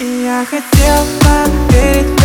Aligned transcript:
Я 0.00 0.44
хотел 0.48 1.04
поверить 1.20 2.17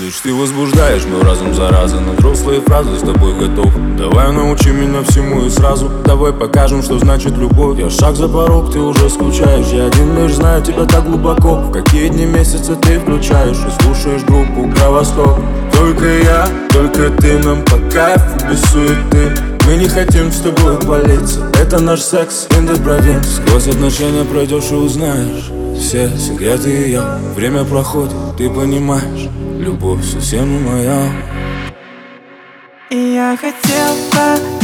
Лишь 0.00 0.20
ты 0.20 0.32
возбуждаешь 0.32 1.04
мой 1.04 1.20
разум 1.22 1.54
зараза. 1.54 2.00
На 2.00 2.12
взрослые 2.12 2.62
фразы 2.62 2.96
с 2.96 3.00
тобой 3.00 3.34
готов. 3.34 3.70
Давай 3.98 4.32
научи 4.32 4.70
меня 4.70 5.02
всему 5.02 5.44
и 5.44 5.50
сразу. 5.50 5.90
Давай 6.06 6.32
покажем, 6.32 6.82
что 6.82 6.98
значит 6.98 7.36
любовь. 7.36 7.78
Я 7.78 7.90
шаг 7.90 8.16
за 8.16 8.26
порог, 8.26 8.72
ты 8.72 8.78
уже 8.78 9.10
скучаешь. 9.10 9.66
Я 9.66 9.88
один 9.88 10.16
лишь 10.16 10.36
знаю 10.36 10.62
тебя 10.62 10.86
так 10.86 11.04
глубоко. 11.04 11.56
В 11.56 11.70
какие 11.70 12.08
дни 12.08 12.24
месяца 12.24 12.76
ты 12.76 12.98
включаешь 12.98 13.58
И 13.58 13.82
слушаешь 13.82 14.22
группу 14.22 14.70
Кровосток 14.74 15.38
Только 15.74 16.06
я, 16.06 16.48
только 16.70 17.10
ты 17.10 17.38
Нам 17.38 17.62
по 17.64 17.76
кайфу 17.92 18.48
без 18.48 18.62
суеты. 18.70 19.34
Мы 19.66 19.76
не 19.76 19.88
хотим 19.88 20.32
с 20.32 20.40
тобой 20.40 20.78
болеться. 20.78 21.46
Это 21.60 21.78
наш 21.78 22.00
секс 22.00 22.46
in 22.52 22.66
the 22.66 23.22
Сквозь 23.22 23.68
отношения 23.68 24.24
пройдешь 24.24 24.70
и 24.70 24.74
узнаешь 24.76 25.50
Все 25.78 26.08
секреты. 26.16 26.70
Ее 26.70 27.02
Время 27.36 27.64
проходит, 27.64 28.14
ты 28.38 28.48
понимаешь 28.48 29.28
Любовь 29.60 30.02
совсем 30.06 30.64
моя. 30.64 31.12
И 32.88 32.96
я 32.96 33.36
хотел 33.36 33.94
поверить 34.10 34.59